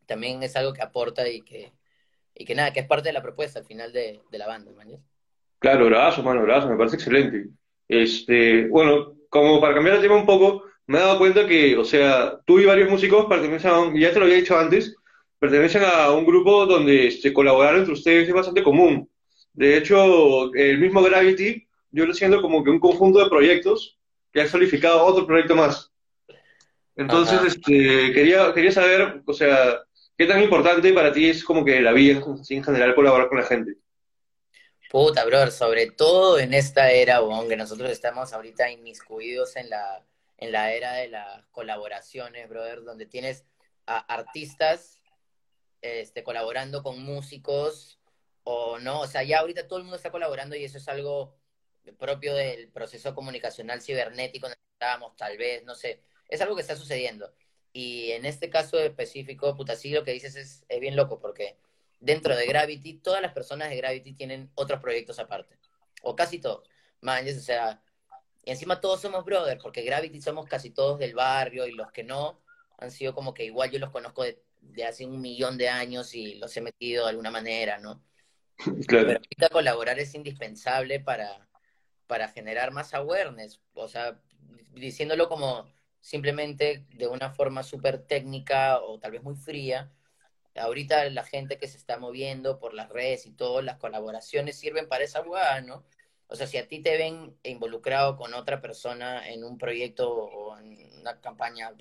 [0.05, 1.73] también es algo que aporta y que,
[2.33, 4.71] y que nada, que es parte de la propuesta al final de, de la banda,
[4.71, 4.89] ¿man?
[5.59, 7.47] Claro, brazo, mano, brazo, me parece excelente.
[7.87, 11.83] Este, bueno, como para cambiar el tema un poco, me he dado cuenta que, o
[11.83, 14.95] sea, tú y varios músicos pertenecen a un, ya te lo había dicho antes,
[15.39, 19.09] pertenecen a un grupo donde se colaborar entre ustedes es bastante común.
[19.53, 23.97] De hecho, el mismo Gravity, yo lo siento como que un conjunto de proyectos
[24.31, 25.91] que han solidificado otro proyecto más.
[26.95, 29.81] Entonces, este, quería, quería saber, o sea,
[30.17, 33.45] ¿Qué tan importante para ti es como que la vida en general colaborar con la
[33.45, 33.75] gente?
[34.89, 40.05] Puta, brother, sobre todo en esta era, bon, que nosotros estamos ahorita inmiscuidos en la,
[40.37, 43.43] en la era de las colaboraciones, brother, donde tienes
[43.85, 45.01] artistas
[45.81, 47.99] este, colaborando con músicos
[48.43, 51.35] o no, o sea, ya ahorita todo el mundo está colaborando y eso es algo
[51.99, 56.55] propio del proceso comunicacional cibernético en el que estábamos, tal vez, no sé, es algo
[56.55, 57.33] que está sucediendo.
[57.75, 61.57] Y en este caso específico, puta, sí lo que dices es, es bien loco, porque
[61.99, 65.57] dentro de Gravity, todas las personas de Gravity tienen otros proyectos aparte.
[66.01, 66.69] O casi todos.
[67.01, 67.81] Man, o sea,
[68.45, 72.05] y encima todos somos brothers, porque Gravity somos casi todos del barrio y los que
[72.05, 72.39] no
[72.77, 74.41] han sido como que igual yo los conozco de,
[74.87, 78.01] hace un millón de años y los he metido de alguna manera, ¿no?
[78.87, 79.07] Claro.
[79.07, 81.45] Pero ahorita colaborar es indispensable para,
[82.07, 84.17] para generar más awareness, o sea,
[84.71, 89.91] diciéndolo como simplemente de una forma súper técnica o tal vez muy fría.
[90.55, 94.87] Ahorita la gente que se está moviendo por las redes y todo, las colaboraciones sirven
[94.87, 95.83] para esa jugada, ¿no?
[96.27, 100.55] O sea, si a ti te ven involucrado con otra persona en un proyecto o
[100.59, 101.71] en una campaña,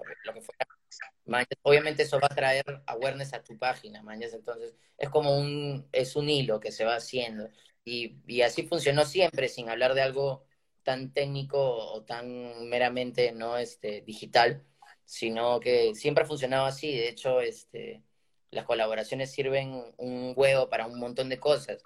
[1.60, 4.32] obviamente eso va a traer awareness a tu página, mañas.
[4.32, 7.50] Entonces, es como un, es un hilo que se va haciendo.
[7.84, 10.46] Y, y así funcionó siempre, sin hablar de algo
[10.84, 14.62] tan técnico o tan meramente no este digital,
[15.04, 16.96] sino que siempre ha funcionado así.
[16.96, 18.02] De hecho, este,
[18.50, 21.82] las colaboraciones sirven un huevo para un montón de cosas,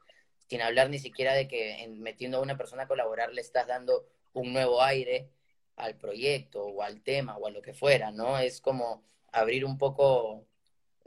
[0.48, 4.06] sin hablar ni siquiera de que metiendo a una persona a colaborar le estás dando
[4.34, 5.30] un nuevo aire
[5.76, 8.38] al proyecto o al tema o a lo que fuera, ¿no?
[8.38, 10.46] Es como abrir un poco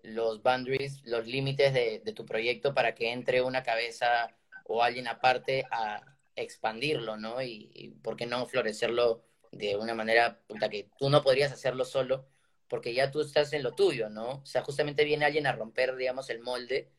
[0.04, 5.66] los boundaries, los límites de, tu proyecto para que entre una cabeza o alguien aparte
[5.72, 6.02] a
[6.36, 7.42] expandirlo, ¿no?
[7.42, 12.26] Y, ¿por qué no florecerlo de una manera puta, que tú no podrías hacerlo solo
[12.72, 14.30] porque ya tú estás en lo tuyo, ¿no?
[14.30, 16.90] O sea, justamente viene alguien a romper, digamos, el molde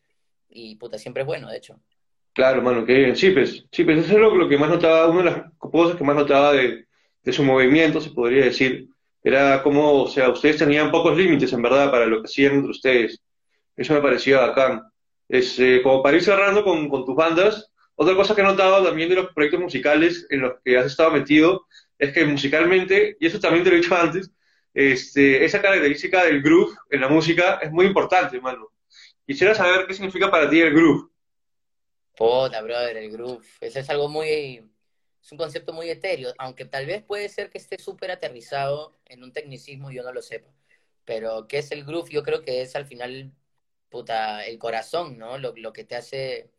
[0.51, 1.81] y puta, siempre es bueno, de hecho.
[2.35, 3.11] Claro, mano, que bien.
[3.35, 6.17] Pues, sí, pues eso es lo, que más notaba, una de las cosas que más
[6.17, 6.87] notaba de,
[7.33, 8.89] su movimiento, se podría decir,
[9.23, 12.71] era como, o sea, ustedes tenían pocos límites en verdad para lo que hacían entre
[12.71, 13.23] ustedes.
[13.77, 14.83] Eso me parecía bacán.
[15.29, 17.72] Es, eh, como para ir cerrando con, tus bandas,
[18.03, 21.13] otra cosa que he notado también de los proyectos musicales en los que has estado
[21.13, 21.67] metido
[21.99, 24.31] es que musicalmente, y eso también te lo he dicho antes,
[24.75, 28.69] este, esa característica del groove en la música es muy importante, hermano.
[29.25, 31.11] Quisiera saber qué significa para ti el groove.
[32.17, 33.47] Puta, brother, el groove.
[33.61, 34.69] Es algo muy,
[35.23, 39.23] es un concepto muy etéreo, aunque tal vez puede ser que esté súper aterrizado en
[39.23, 40.51] un tecnicismo y yo no lo sepa.
[41.05, 42.11] Pero ¿qué es el groove?
[42.11, 43.33] Yo creo que es al final,
[43.91, 45.39] puta, el corazón, ¿no?
[45.39, 46.51] Lo, lo que te hace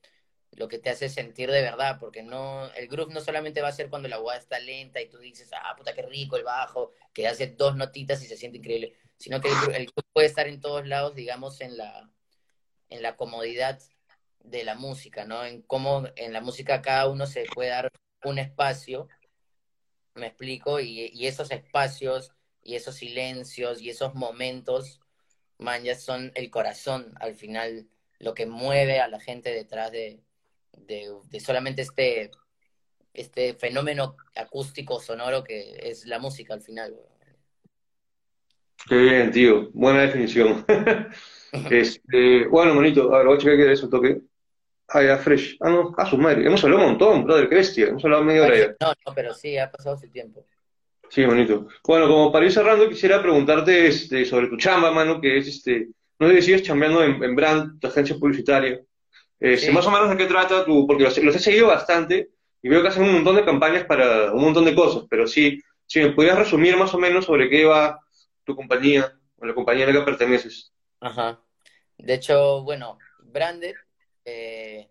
[0.55, 3.73] lo que te hace sentir de verdad, porque no, el groove no solamente va a
[3.73, 6.91] ser cuando la voz está lenta y tú dices, ah, puta, qué rico el bajo,
[7.13, 10.47] que hace dos notitas y se siente increíble, sino que el, el groove puede estar
[10.47, 12.09] en todos lados, digamos, en la,
[12.89, 13.79] en la comodidad
[14.43, 15.45] de la música, ¿no?
[15.45, 17.91] En cómo en la música cada uno se puede dar
[18.23, 19.07] un espacio,
[20.15, 25.01] me explico, y, esos espacios y esos silencios y esos momentos,
[25.57, 27.89] man, ya son el corazón al final,
[28.19, 30.21] lo que mueve a la gente detrás de,
[30.77, 32.31] de, solamente este,
[33.13, 36.95] este fenómeno acústico sonoro que es la música al final.
[38.87, 39.69] Qué bien, tío.
[39.73, 40.65] Buena definición.
[41.71, 43.13] este, bueno, bonito.
[43.13, 44.21] A ver, voy a checar que eso toque.
[44.89, 45.57] Ah, ya, Fresh.
[45.61, 46.45] Ah, no, a su madre.
[46.45, 47.87] Hemos hablado un montón, brother, qué bestia.
[47.87, 48.75] Hemos hablado media hora ya.
[48.81, 50.45] No, no, pero sí, ha pasado su tiempo.
[51.09, 51.67] Sí, bonito.
[51.85, 55.89] Bueno, como para ir cerrando, quisiera preguntarte este, sobre tu chamba, mano, que es, este,
[56.19, 58.81] no sé si sigues chambeando en, Brand, tu agencia publicitaria.
[59.43, 62.29] Este, Más o menos de qué trata tu, porque los, he seguido bastante
[62.61, 65.61] y veo que hacen un montón de campañas para un montón de cosas, pero sí,
[65.85, 67.99] si me pudieras resumir más o menos sobre qué va
[68.45, 70.71] tu compañía, o la compañía a la que perteneces.
[71.01, 71.41] Ajá.
[71.97, 73.75] De hecho, bueno, Branded
[74.23, 74.89] eh,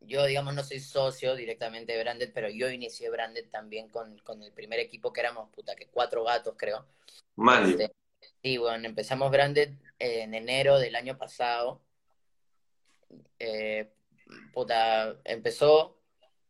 [0.00, 4.52] yo, digamos, no soy socio directamente de Branded, pero yo inicié Branded también con, el
[4.52, 6.86] primer equipo que éramos, puta, que cuatro gatos, creo.
[7.36, 7.70] Mal.
[7.70, 7.92] Este,
[8.42, 11.82] sí, bueno, empezamos Branded en enero del año pasado.
[13.38, 13.92] Eh,
[15.24, 15.98] empezó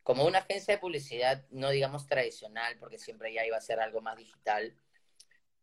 [0.03, 4.01] como una agencia de publicidad, no digamos tradicional, porque siempre ya iba a ser algo
[4.01, 4.75] más digital,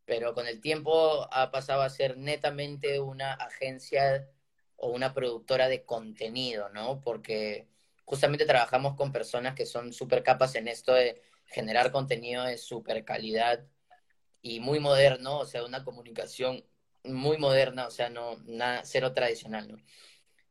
[0.05, 4.29] pero con el tiempo ha pasado a ser netamente una agencia
[4.77, 7.01] o una productora de contenido, ¿no?
[7.01, 7.67] Porque
[8.05, 13.03] justamente trabajamos con personas que son súper capas en esto de generar contenido de súper
[13.03, 13.65] calidad
[14.41, 16.63] y muy moderno, o sea, una comunicación
[17.03, 19.77] muy moderna, o sea, no nada cero tradicional, ¿no?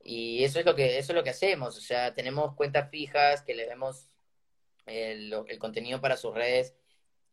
[0.04, 3.42] Y eso es lo que eso es lo que hacemos, o sea, tenemos cuentas fijas
[3.42, 4.08] que le vemos
[4.86, 6.74] el, el contenido para sus redes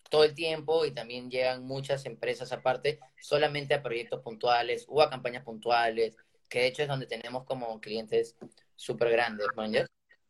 [0.09, 5.09] todo el tiempo y también llegan muchas empresas aparte solamente a proyectos puntuales o a
[5.09, 6.15] campañas puntuales
[6.51, 8.35] que de hecho es donde tenemos como clientes
[8.75, 9.73] súper grandes, man,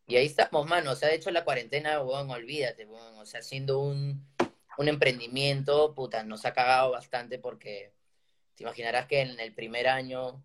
[0.06, 3.40] Y ahí estamos, mano, o sea, de hecho la cuarentena, bueno, olvídate, bueno, o sea,
[3.40, 4.28] haciendo un,
[4.78, 7.92] un emprendimiento, puta, nos ha cagado bastante porque
[8.56, 10.44] te imaginarás que en el primer año,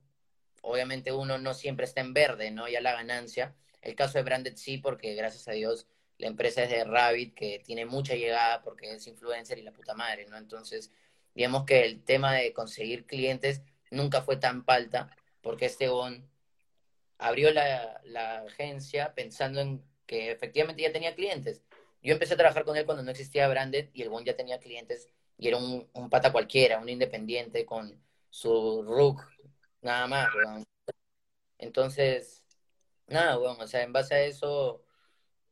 [0.66, 2.68] obviamente uno no siempre está en verde, ¿no?
[2.68, 3.55] Ya la ganancia.
[3.83, 5.87] El caso de Branded sí, porque gracias a Dios
[6.18, 9.94] la empresa es de Rabbit, que tiene mucha llegada porque es influencer y la puta
[9.94, 10.37] madre, ¿no?
[10.37, 10.90] Entonces,
[11.35, 15.11] digamos que el tema de conseguir clientes nunca fue tan falta
[15.42, 16.29] porque este bon
[17.18, 18.00] abrió la,
[18.46, 21.62] agencia pensando en que efectivamente ya tenía clientes.
[22.02, 24.59] Yo empecé a trabajar con él cuando no existía Branded y el bon ya tenía
[24.59, 28.00] clientes y era un, pata cualquiera, un independiente con
[28.31, 29.22] su RUC,
[29.82, 30.28] nada más,
[31.58, 32.44] Entonces,
[33.06, 34.84] nada, weón, o sea, en base a eso,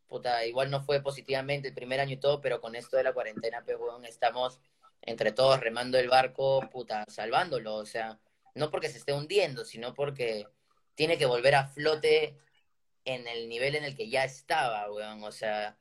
[0.07, 3.13] puta, igual no fue positivamente el primer año y todo, pero con esto de la
[3.13, 4.61] cuarentena, pues, weón, estamos
[5.03, 8.19] entre todos remando el barco, puta, salvándolo, o sea,
[8.55, 10.47] no porque se esté hundiendo, sino porque
[10.95, 12.39] tiene que volver a flote
[13.05, 15.23] en el nivel en el que ya estaba, weón.
[15.25, 15.77] O sea,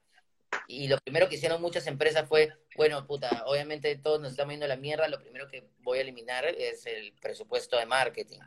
[0.67, 4.65] y lo primero que hicieron muchas empresas fue, bueno, puta, obviamente todos nos estamos yendo
[4.65, 8.39] a la mierda, lo primero que voy a eliminar es el presupuesto de marketing.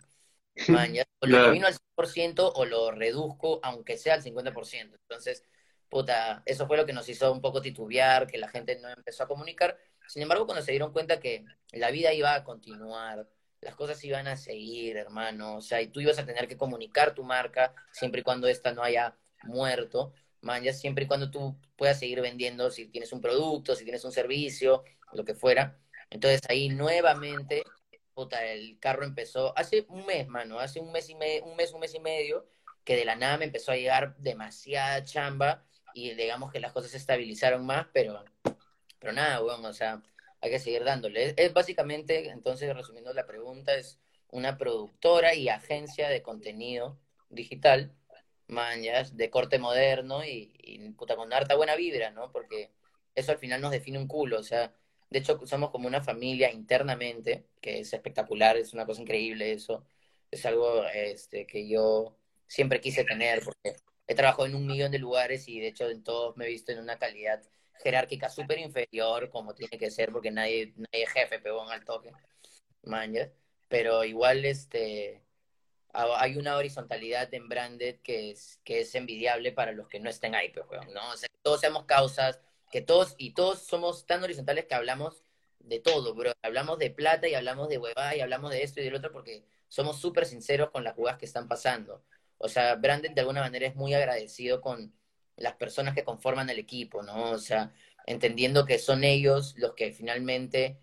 [0.69, 4.97] Man, ya, o lo elimino al 100% o lo reduzco, aunque sea al 50%.
[5.03, 5.45] Entonces,
[5.89, 9.25] puta, eso fue lo que nos hizo un poco titubear, que la gente no empezó
[9.25, 9.79] a comunicar.
[10.09, 13.29] Sin embargo, cuando se dieron cuenta que la vida iba a continuar,
[13.61, 15.57] las cosas iban a seguir, hermano.
[15.57, 18.73] O sea, y tú ibas a tener que comunicar tu marca siempre y cuando esta
[18.73, 20.15] no haya muerto.
[20.63, 24.13] Ya siempre y cuando tú puedas seguir vendiendo, si tienes un producto, si tienes un
[24.13, 25.79] servicio, lo que fuera.
[26.11, 27.63] Entonces ahí nuevamente,
[28.15, 31.73] puta, el carro empezó, hace un mes, mano, hace un mes y medio, un mes,
[31.73, 32.49] un mes y medio,
[32.85, 36.93] que de la nada me empezó a llegar demasiada chamba y digamos que las cosas
[36.93, 38.25] se estabilizaron más, pero,
[38.99, 40.03] pero nada, bueno, o sea,
[40.41, 41.35] hay que seguir dándole.
[41.37, 46.99] Es, básicamente, entonces, resumiendo la pregunta, es una productora y agencia de contenido
[47.31, 47.93] digital,
[48.49, 52.31] mañas, de corte moderno y, puta, con harta buena vibra, ¿no?
[52.33, 52.71] Porque
[53.15, 54.73] eso al final nos define un culo, o sea,
[55.11, 59.85] de hecho somos como una familia internamente, que es espectacular, es una cosa increíble eso,
[60.31, 64.99] es algo este, que yo siempre quise tener, porque he trabajado en un millón de
[64.99, 67.43] lugares y de hecho en todos me he visto en una calidad
[67.83, 72.13] jerárquica súper inferior, como tiene que ser, porque nadie, nadie es jefe, pegón al toque,
[72.83, 73.31] mañas.
[73.69, 75.23] Pero igual este,
[75.97, 80.35] hay una horizontalidad en Branded que es, que es envidiable para los que no estén
[80.35, 81.11] ahí, pues, ¿no?
[81.11, 85.23] O sea, que todos seamos causas, que todos, y todos somos tan horizontales que hablamos
[85.61, 86.33] de todo, bro.
[86.43, 89.45] Hablamos de plata y hablamos de huevada y hablamos de esto y del otro porque
[89.69, 92.05] somos súper sinceros con las jugadas que están pasando.
[92.39, 94.95] O sea, Branded de alguna manera es muy agradecido con
[95.37, 97.31] las personas que conforman el equipo, ¿no?
[97.31, 97.73] O sea,
[98.07, 100.79] entendiendo que son ellos los que finalmente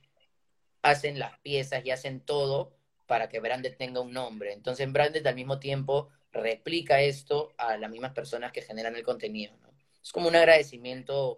[0.82, 4.54] hacen las piezas y hacen todo para que Branded tenga un nombre.
[4.54, 9.54] Entonces, Branded al mismo tiempo replica esto a las mismas personas que generan el contenido.
[10.02, 11.38] Es como un agradecimiento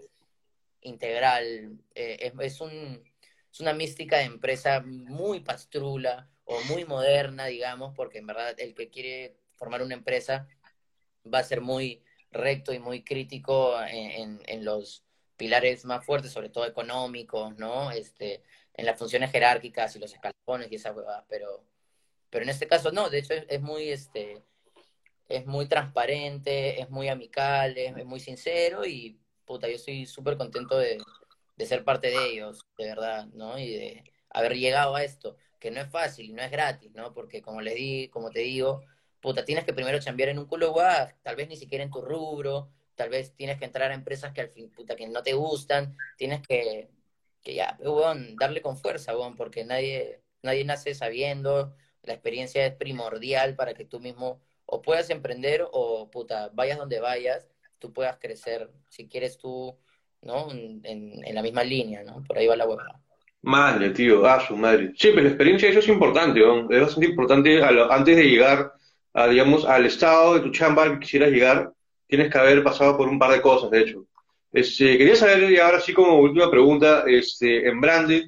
[0.81, 3.03] integral, eh, es, un,
[3.51, 8.73] es una mística de empresa muy pastrula o muy moderna, digamos, porque en verdad el
[8.73, 10.47] que quiere formar una empresa
[11.31, 15.03] va a ser muy recto y muy crítico en, en, los
[15.37, 17.91] pilares más fuertes, sobre todo económicos, ¿no?
[17.91, 18.43] Este,
[18.77, 21.63] en las funciones jerárquicas y los escalones y esas huevadas, pero,
[22.29, 24.43] pero en este caso no, de hecho es, muy, este,
[25.29, 30.77] es muy transparente, es muy amical, es, muy sincero y puta, yo estoy súper contento
[30.77, 30.97] de,
[31.55, 33.57] de ser parte de ellos, de verdad, ¿no?
[33.57, 37.13] Y de haber llegado a esto, que no es fácil, no es gratis, ¿no?
[37.13, 38.83] Porque como les di, como te digo,
[39.21, 42.01] puta, tienes que primero cambiar en un culo guau, tal vez ni siquiera en tu
[42.01, 45.33] rubro, tal vez tienes que entrar a empresas que al fin, puta, que no te
[45.33, 46.89] gustan, tienes que,
[47.45, 47.77] que ya,
[48.37, 53.85] darle con fuerza, weón, porque nadie, nadie nace sabiendo, la experiencia es primordial para que
[53.85, 57.47] tú mismo o puedas emprender o, puta, vayas donde vayas,
[57.79, 59.77] tú puedas crecer, si quieres tú,
[60.21, 60.51] ¿no?
[60.51, 62.23] En, la misma línea, ¿no?
[62.23, 62.99] Por ahí va la huevada.
[63.43, 64.91] Madre, tío, ah, su madre.
[64.97, 66.67] Sí, pero la experiencia eso es importante, weón.
[66.73, 68.73] es bastante importante antes de llegar
[69.29, 71.71] digamos, al estado de tu chamba al que quisieras llegar,
[72.07, 74.05] tienes que haber pasado por un par de cosas, de hecho.
[74.55, 78.23] Este, quería saber, y ahora sí como última pregunta, este, en Branded,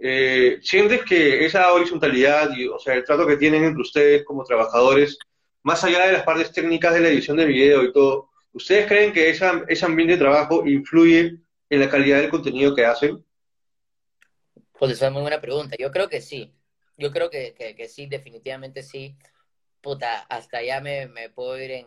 [0.00, 4.44] eh, ¿sientes que esa horizontalidad, y, o sea, el trato que tienen entre ustedes como
[4.44, 5.18] trabajadores,
[5.62, 9.12] más allá de las partes técnicas de la edición de video y todo, ¿ustedes creen
[9.12, 13.22] que esa, ese ambiente de trabajo influye en la calidad del contenido que hacen?
[14.78, 15.76] Pues esa es muy buena pregunta.
[15.78, 16.50] Yo creo que sí.
[16.96, 19.14] Yo creo que, que, que sí, definitivamente sí
[19.80, 21.86] puta, hasta allá me, me puedo ir en,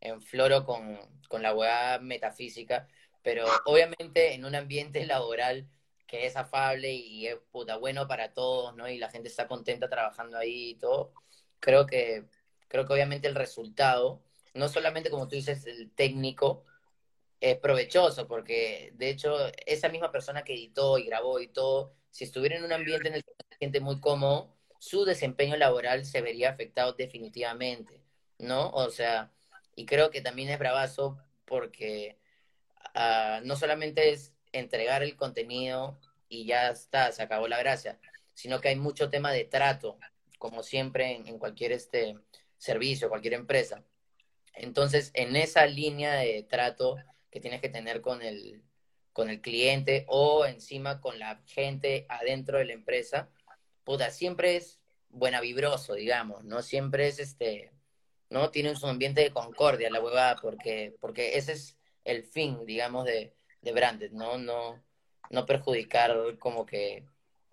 [0.00, 2.88] en floro con, con la weá metafísica,
[3.22, 5.68] pero obviamente en un ambiente laboral
[6.06, 8.88] que es afable y es puta bueno para todos, ¿no?
[8.88, 11.12] Y la gente está contenta trabajando ahí y todo.
[11.60, 12.24] Creo que,
[12.68, 14.22] creo que obviamente el resultado,
[14.54, 16.64] no solamente como tú dices, el técnico,
[17.40, 22.24] es provechoso, porque de hecho esa misma persona que editó y grabó y todo, si
[22.24, 26.22] estuviera en un ambiente en el que se siente muy cómodo, su desempeño laboral se
[26.22, 28.02] vería afectado definitivamente,
[28.38, 28.70] ¿no?
[28.70, 29.32] O sea,
[29.78, 32.18] y creo que también es bravazo porque
[32.96, 37.96] uh, no solamente es entregar el contenido y ya está, se acabó la gracia,
[38.34, 39.96] sino que hay mucho tema de trato,
[40.40, 42.18] como siempre en, en cualquier este
[42.56, 43.84] servicio, cualquier empresa.
[44.52, 46.96] Entonces, en esa línea de trato
[47.30, 48.64] que tienes que tener con el,
[49.12, 53.30] con el cliente o encima con la gente adentro de la empresa,
[53.84, 56.62] puta, siempre es buena vibroso, digamos, ¿no?
[56.62, 57.70] Siempre es este,
[58.30, 58.50] ¿no?
[58.50, 63.34] Tiene un ambiente de concordia la huevada, porque, porque ese es el fin, digamos, de,
[63.62, 64.38] de Branded, ¿no?
[64.38, 64.82] No,
[65.30, 67.04] no perjudicar como que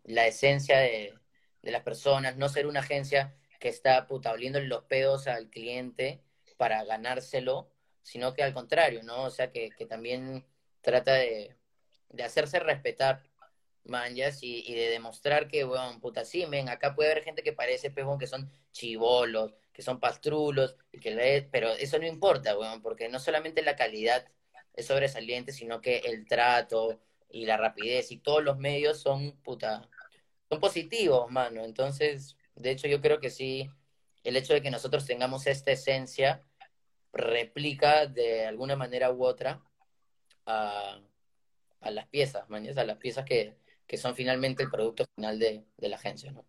[0.04, 1.14] la esencia de,
[1.62, 6.22] de las personas, no ser una agencia que está puta oliéndole los pedos al cliente
[6.58, 7.72] para ganárselo,
[8.02, 9.24] sino que al contrario, ¿no?
[9.24, 10.46] O sea, que, que también
[10.82, 11.56] trata de,
[12.10, 13.24] de hacerse respetar
[13.84, 18.20] manjas y, de demostrar que, weón, puta, sí, acá puede haber gente que parece, pejón,
[18.20, 23.62] que son chivolos, que son pastrulos, que pero eso no importa, weón, porque no solamente
[23.62, 24.26] la calidad
[24.74, 29.90] es sobresaliente, sino que el trato y la rapidez y todos los medios son, puta,
[30.50, 31.66] son positivos, mano.
[31.66, 33.70] Entonces, de hecho, yo creo que sí,
[34.24, 36.42] el hecho de que nosotros tengamos esta esencia,
[37.12, 39.62] replica de alguna manera u otra
[40.46, 41.02] a,
[41.82, 43.58] las piezas, a las piezas que,
[43.98, 46.46] son finalmente el producto final de, la agencia, ¿no?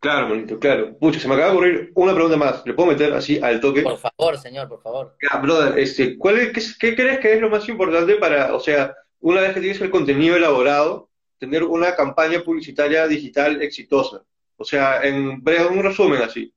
[0.00, 0.96] Claro, bonito, claro.
[0.96, 2.64] Pucha, se me acaba de ocurrir una pregunta más.
[2.64, 3.82] ¿Le puedo meter así al toque?
[3.82, 5.16] Por favor, señor, por favor.
[5.42, 9.40] brother, este, ¿cuál es, qué, crees que es lo más importante para, o sea, una
[9.40, 14.22] vez que tienes el contenido elaborado, tener una campaña publicitaria digital exitosa?
[14.56, 16.52] O sea, en breve, un resumen así.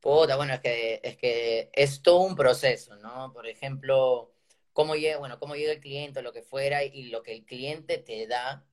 [0.00, 3.32] Puta, bueno, es que, es que es todo un proceso, ¿no?
[3.32, 4.32] Por ejemplo,
[4.72, 7.98] cómo llega, bueno, cómo llega el cliente, lo que fuera, y lo que el cliente
[7.98, 8.64] te da,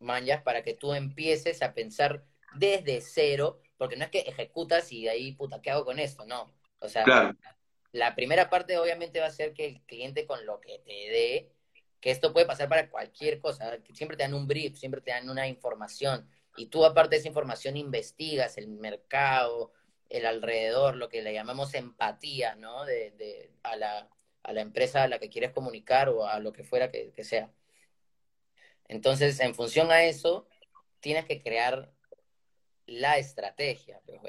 [0.00, 2.24] manjas, para que tú empieces a pensar
[2.54, 6.24] desde cero, porque no es que ejecutas y de ahí, puta, ¿qué hago con esto?
[6.26, 6.52] No.
[6.80, 7.04] O sea,
[7.92, 11.52] la primera parte obviamente va a ser que el cliente con lo que te dé,
[12.00, 15.28] que esto puede pasar para cualquier cosa, siempre te dan un brief, siempre te dan
[15.28, 19.72] una información, y tú aparte de esa información investigas el mercado,
[20.08, 22.84] el alrededor, lo que le llamamos empatía, ¿no?
[22.84, 24.08] De, de a, la,
[24.42, 27.50] a, la, empresa a la que quieres comunicar o a lo que fuera que, sea.
[28.90, 30.48] Entonces, en función a eso,
[30.98, 31.92] tienes que crear
[32.86, 34.20] la estrategia, pues,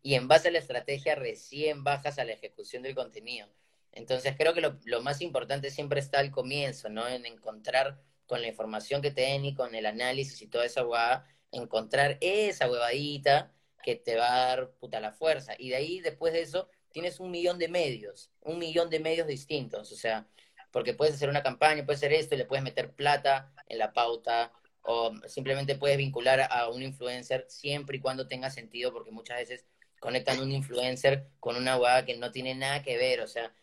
[0.00, 3.48] y en base a la estrategia recién bajas a la ejecución del contenido.
[3.90, 7.08] Entonces, creo que lo, lo más importante siempre está al comienzo, ¿no?
[7.08, 10.84] En encontrar con la información que te den y con el análisis y toda esa
[10.84, 13.52] huevada, encontrar esa huevadita
[13.82, 15.56] que te va a dar puta la fuerza.
[15.58, 19.26] Y de ahí, después de eso, tienes un millón de medios, un millón de medios
[19.26, 19.90] distintos.
[19.90, 20.28] O sea,
[20.74, 23.92] porque puedes hacer una campaña, puedes hacer esto y le puedes meter plata en la
[23.92, 24.50] pauta,
[24.82, 29.66] o simplemente puedes vincular a un influencer siempre y cuando tenga sentido, porque muchas veces
[30.00, 33.20] conectan un influencer con una hueá que no tiene nada que ver.
[33.20, 33.54] O sea,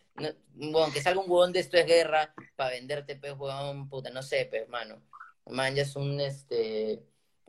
[0.56, 4.24] no, que salga un huevón de esto es guerra para venderte, pues, huevón, puta, no
[4.24, 5.02] sé, pues, mano.
[5.48, 7.04] Man, ya es un, este,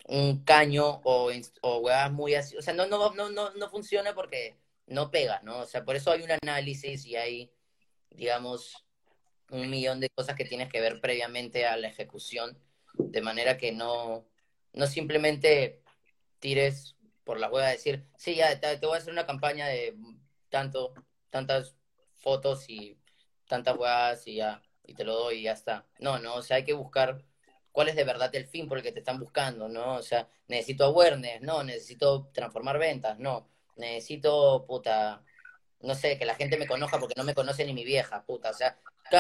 [0.09, 2.57] un caño o, o muy así.
[2.57, 4.57] O sea, no, no, no, no, no funciona porque
[4.89, 5.61] no pega, ¿no?
[5.61, 7.53] O sea, por eso hay un análisis y hay,
[8.11, 8.82] digamos,
[9.53, 12.59] un millón de cosas que tienes que ver previamente a la ejecución,
[12.95, 14.27] de manera que no,
[14.73, 15.83] no simplemente
[16.41, 19.95] tires por la hueva a decir, sí, ya te, voy a hacer una campaña de
[20.49, 20.95] tanto,
[21.31, 21.77] tantas
[22.15, 22.99] fotos y
[23.47, 25.87] tantas huevas y ya, y te lo doy y ya está.
[26.01, 27.23] No, no, o sea, hay que buscar
[27.73, 29.97] cuál es de verdad el fin por el que te están buscando, ¿no?
[29.97, 35.23] O sea, necesito awareness, no, necesito transformar ventas, no, necesito, puta,
[35.81, 38.51] no sé, que la gente me conozca porque no me conoce ni mi vieja, puta,
[38.51, 38.79] o sea,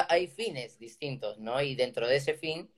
[0.09, 1.61] hay fines distintos, ¿no?
[1.61, 2.72] Y dentro de ese fin,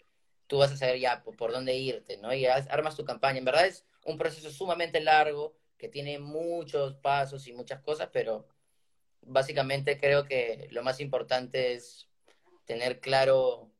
[0.46, 2.32] tú vas a saber ya por, dónde irte, ¿no?
[2.34, 3.38] Y armas tu campaña.
[3.38, 8.46] En verdad es un proceso sumamente largo, que tiene muchos pasos y muchas cosas, pero
[9.22, 12.08] básicamente creo que lo más importante es
[12.64, 13.70] tener claro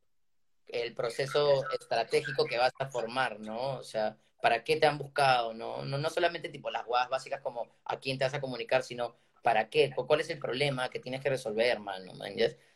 [0.67, 3.77] el proceso estratégico que vas a formar, ¿no?
[3.77, 5.85] O sea, ¿para qué te han buscado, no?
[5.85, 9.17] No, no solamente tipo las guadas básicas como a quién te vas a comunicar, sino
[9.45, 9.93] ¿para qué?
[9.95, 12.15] ¿Cuál es el problema que tienes que resolver, hermano?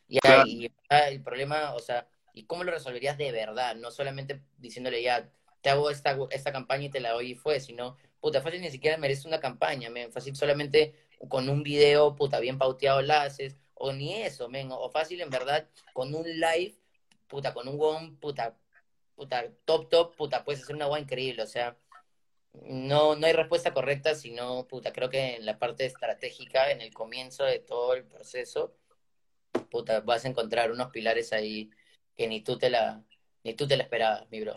[0.07, 3.75] Y, y, el problema, o sea, ¿y cómo lo resolverías de verdad?
[3.75, 5.31] No solamente diciéndole ya,
[5.63, 8.71] te hago esta, esta campaña y te la doy y fue, sino, puta, fácil ni
[8.71, 10.95] siquiera merece una campaña, me fácil solamente
[11.29, 15.31] con un video, puta, bien pauteado la haces, o ni eso, men, o fácil en
[15.31, 16.75] verdad, con un live
[17.29, 18.59] puta, con un huevón, puta,
[19.17, 21.79] puta, top, top, puta, puedes hacer una hueá increíble, o sea,
[22.67, 26.93] no, no hay respuesta correcta, sino, puta, creo que en la parte estratégica, en el
[26.93, 28.75] comienzo de todo el proceso,
[29.71, 31.71] puta, vas a encontrar unos pilares ahí
[32.17, 33.03] que ni tú te la,
[33.45, 34.57] ni tú te la esperabas, mi bro.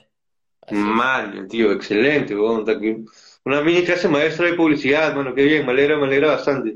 [0.70, 6.06] Mal, tío, excelente, Una mini clase maestra de publicidad, bueno, qué bien, me alegra, me
[6.06, 6.76] alegra bastante.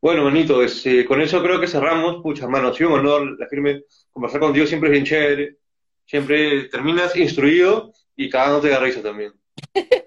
[0.00, 2.22] Bueno, manito, este, con eso creo que cerramos.
[2.22, 5.56] Pucha, mano, ha sido un honor, la firme, conversar contigo siempre es bien chévere.
[6.04, 9.32] Siempre terminas instruido y cagándote de risa también.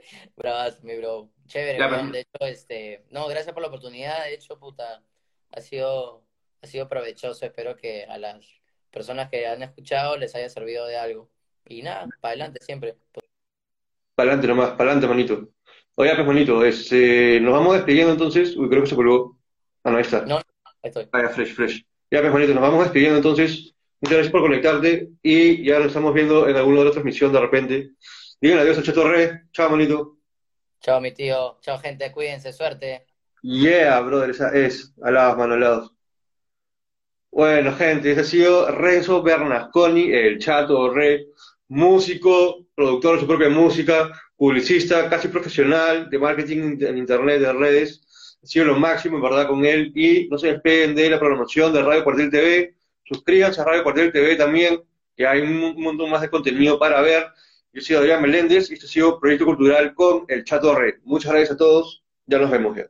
[0.48, 1.30] Bravas, mi bro.
[1.46, 2.12] Chévere, pues.
[2.14, 4.24] de hecho, este, no, gracias por la oportunidad.
[4.24, 5.04] De hecho, puta,
[5.52, 6.24] ha sido,
[6.62, 7.46] ha sido provechoso.
[7.46, 8.46] Espero que a las
[8.90, 11.30] personas que han escuchado les haya servido de algo.
[11.68, 12.96] Y nada, para adelante siempre.
[14.16, 15.50] Para adelante nomás, para adelante, manito.
[15.96, 18.56] Oye, pues, manito, este, nos vamos despidiendo entonces.
[18.56, 19.38] Uy, creo que se colgó.
[19.84, 20.26] Ah, no, ahí está.
[20.26, 20.44] No, ahí
[20.84, 21.10] estoy.
[21.12, 21.86] Ah, fresh, fresh.
[22.10, 23.74] Ya, pues, bonito, nos vamos despidiendo entonces.
[24.00, 27.92] Muchas gracias por conectarte y ya nos estamos viendo en alguna otra transmisión de repente.
[28.40, 29.48] Díganle adiós a Chato Re.
[29.52, 30.17] Chao, manito.
[30.80, 31.58] Chao, mi tío.
[31.62, 32.12] Chao, gente.
[32.12, 32.54] Cuídense.
[32.54, 33.06] Suerte.
[33.42, 34.30] Yeah, brother.
[34.30, 34.94] Esa es.
[35.02, 35.94] Alados, mano, alados.
[37.32, 41.28] Bueno, gente, ese ha sido Renzo Bernasconi, el Chato Re,
[41.68, 48.08] músico, productor de su propia música, publicista, casi profesional de marketing en internet, de redes
[48.44, 49.92] ha sido lo máximo, en verdad, con él.
[49.96, 52.76] Y no se despeguen de la programación de Radio Cuartel TV.
[53.04, 54.82] Suscríbanse a Radio Cuartel TV también,
[55.16, 57.28] que hay un montón más de contenido para ver.
[57.78, 60.96] Yo soy Adrián Meléndez y esto ha sido Proyecto Cultural con el Chato Red.
[61.04, 62.04] Muchas gracias a todos.
[62.26, 62.90] Ya nos vemos ya.